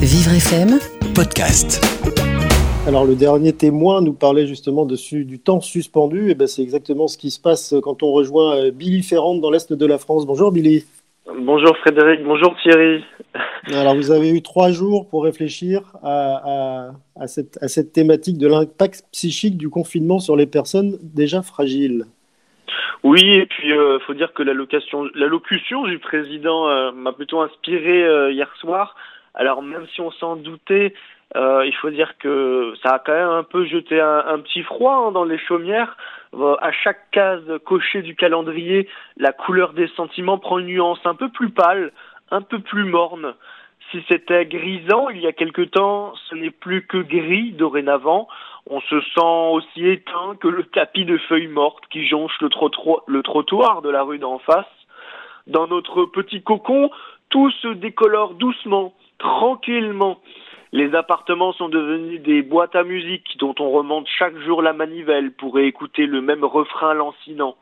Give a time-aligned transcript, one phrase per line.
[0.00, 0.78] Vivre FM,
[1.16, 1.84] podcast.
[2.86, 7.08] Alors le dernier témoin nous parlait justement dessus du temps suspendu, et ben c'est exactement
[7.08, 10.26] ce qui se passe quand on rejoint euh, Billy Ferrand dans l'est de la France.
[10.26, 10.84] Bonjour Billy.
[11.26, 13.02] Bonjour Frédéric, bonjour Thierry.
[13.72, 16.90] Alors vous avez eu trois jours pour réfléchir à, à,
[17.20, 22.06] à, cette, à cette thématique de l'impact psychique du confinement sur les personnes déjà fragiles.
[23.02, 28.32] Oui, et puis euh, faut dire que l'allocution du président euh, m'a plutôt inspiré euh,
[28.32, 28.94] hier soir.
[29.34, 30.94] Alors même si on s'en doutait,
[31.36, 35.06] euh, il faut dire que ça a quand même un peu jeté un, petit froid
[35.06, 35.96] hein, dans les chaumières.
[36.60, 41.28] À chaque case cochée du calendrier, la couleur des sentiments prend une nuance un peu
[41.28, 41.92] plus pâle,
[42.30, 43.34] un peu plus morne.
[43.90, 48.28] Si c'était grisant il y a quelque temps, ce n'est plus que gris dorénavant.
[48.68, 52.48] On se sent aussi éteint que le tapis de feuilles mortes qui jonche le,
[53.22, 54.66] trottoir, de la rue d'en face.
[55.46, 56.90] Dans notre petit cocon,
[57.30, 60.20] tout se décolore doucement, tranquillement.
[60.72, 65.32] Les appartements sont devenus des boîtes à musique dont on remonte chaque jour la manivelle
[65.32, 67.56] pour écouter le même refrain lancinant.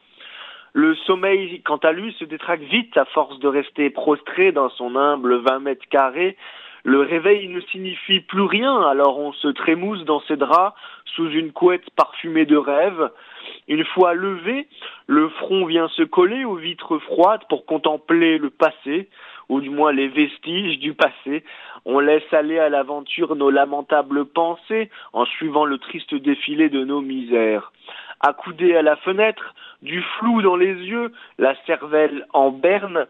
[0.75, 4.97] Le sommeil, quant à lui, se détraque vite à force de rester prostré dans son
[4.97, 6.37] humble 20 mètres carrés.
[6.85, 10.77] Le réveil ne signifie plus rien, alors on se trémousse dans ses draps
[11.15, 13.11] sous une couette parfumée de rêve.
[13.67, 14.67] Une fois levé,
[15.07, 19.09] le front vient se coller aux vitres froides pour contempler le passé,
[19.49, 21.45] ou du moins les vestiges du passé.
[21.85, 27.01] On laisse aller à l'aventure nos lamentables pensées en suivant le triste défilé de nos
[27.01, 27.73] misères.
[28.21, 33.07] Accoudé à la fenêtre, du flou dans les yeux, la cervelle en berne,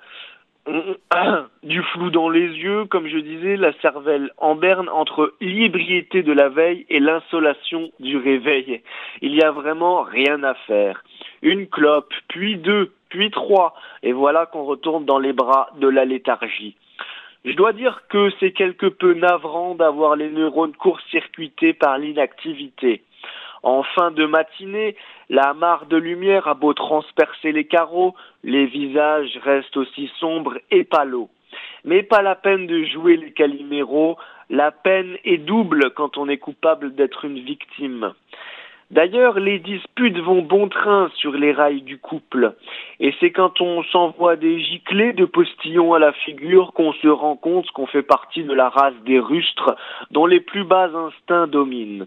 [1.63, 6.33] du flou dans les yeux, comme je disais, la cervelle en berne entre l'iébriété de
[6.33, 8.83] la veille et l'insolation du réveil.
[9.23, 11.03] Il y a vraiment rien à faire.
[11.43, 16.05] Une clope, puis deux, puis trois, et voilà qu'on retourne dans les bras de la
[16.05, 16.77] léthargie.
[17.45, 23.03] Je dois dire que c'est quelque peu navrant d'avoir les neurones court-circuités par l'inactivité.
[23.63, 24.97] En fin de matinée,
[25.29, 30.85] la mare de lumière a beau transpercer les carreaux, les visages restent aussi sombres et
[30.85, 31.29] palos.
[31.85, 34.17] Mais pas la peine de jouer les caliméros,
[34.51, 38.13] la peine est double quand on est coupable d'être une victime.
[38.91, 42.55] D'ailleurs, les disputes vont bon train sur les rails du couple,
[43.01, 47.37] et c'est quand on s'envoie des giclées de postillons à la figure qu'on se rend
[47.37, 49.77] compte qu'on fait partie de la race des rustres
[50.11, 52.07] dont les plus bas instincts dominent.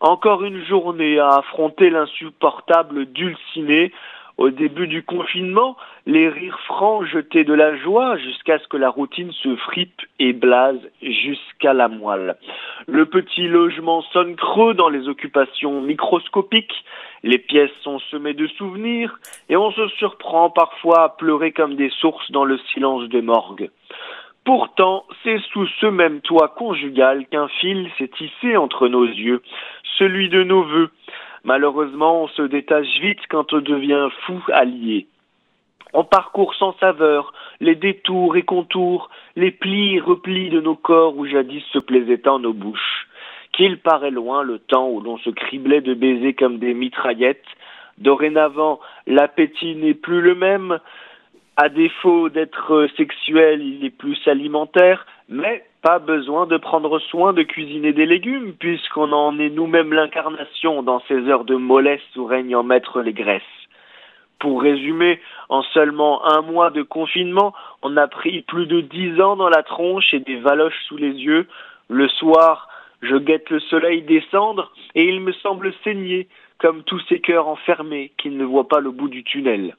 [0.00, 3.92] Encore une journée à affronter l'insupportable dulciné.
[4.36, 8.90] Au début du confinement, les rires francs jetaient de la joie jusqu'à ce que la
[8.90, 12.36] routine se fripe et blase jusqu'à la moelle.
[12.86, 16.84] Le petit logement sonne creux dans les occupations microscopiques,
[17.22, 19.18] les pièces sont semées de souvenirs,
[19.48, 23.70] et on se surprend parfois à pleurer comme des sources dans le silence des morgues.
[24.46, 29.42] Pourtant, c'est sous ce même toit conjugal qu'un fil s'est tissé entre nos yeux,
[29.98, 30.90] celui de nos voeux.
[31.42, 35.08] Malheureusement, on se détache vite quand on devient fou allié.
[35.94, 41.16] On parcourt sans saveur les détours et contours, les plis et replis de nos corps
[41.16, 43.08] où jadis se plaisaient tant nos bouches.
[43.52, 47.48] Qu'il paraît loin le temps où l'on se criblait de baisers comme des mitraillettes.
[47.98, 48.78] Dorénavant,
[49.08, 50.78] l'appétit n'est plus le même,
[51.56, 57.42] à défaut d'être sexuel, il est plus alimentaire, mais pas besoin de prendre soin de
[57.42, 62.56] cuisiner des légumes, puisqu'on en est nous-mêmes l'incarnation dans ces heures de mollesse où règnent
[62.56, 63.42] en maître les graisses.
[64.38, 65.18] Pour résumer,
[65.48, 69.62] en seulement un mois de confinement, on a pris plus de dix ans dans la
[69.62, 71.46] tronche et des valoches sous les yeux.
[71.88, 72.68] Le soir,
[73.00, 76.28] je guette le soleil descendre et il me semble saigner,
[76.58, 79.74] comme tous ces cœurs enfermés qui ne voient pas le bout du tunnel.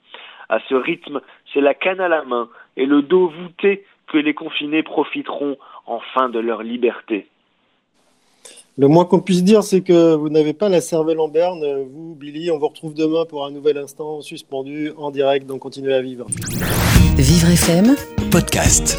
[0.49, 1.21] À ce rythme,
[1.53, 6.29] c'est la canne à la main et le dos voûté que les confinés profiteront enfin
[6.29, 7.27] de leur liberté.
[8.77, 11.65] Le moins qu'on puisse dire, c'est que vous n'avez pas la cervelle en berne.
[11.91, 15.95] Vous, Billy, on vous retrouve demain pour un nouvel instant suspendu en direct, donc continuez
[15.95, 16.27] à vivre.
[17.17, 17.95] Vivre FM,
[18.31, 18.95] podcast.